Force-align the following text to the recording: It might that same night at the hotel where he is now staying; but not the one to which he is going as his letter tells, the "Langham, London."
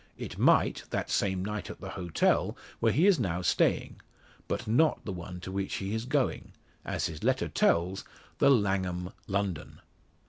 It 0.17 0.39
might 0.39 0.83
that 0.89 1.11
same 1.11 1.45
night 1.45 1.69
at 1.69 1.79
the 1.79 1.91
hotel 1.91 2.57
where 2.79 2.91
he 2.91 3.05
is 3.05 3.19
now 3.19 3.43
staying; 3.43 4.01
but 4.47 4.65
not 4.65 5.05
the 5.05 5.13
one 5.13 5.39
to 5.41 5.51
which 5.51 5.75
he 5.75 5.93
is 5.93 6.05
going 6.05 6.53
as 6.83 7.05
his 7.05 7.23
letter 7.23 7.47
tells, 7.47 8.03
the 8.39 8.49
"Langham, 8.49 9.11
London." 9.27 9.79